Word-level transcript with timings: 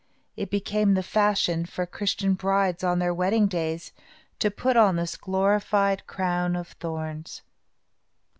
It 0.35 0.49
became 0.49 0.95
the 0.95 1.03
fashion 1.03 1.63
for 1.67 1.85
Christian 1.85 2.33
brides, 2.33 2.83
on 2.83 2.97
their 2.97 3.13
wedding 3.13 3.45
days, 3.45 3.91
to 4.39 4.49
put 4.49 4.75
on 4.75 4.95
this 4.95 5.15
glorified 5.15 6.07
crown 6.07 6.55
of 6.55 6.69
thorns. 6.69 7.43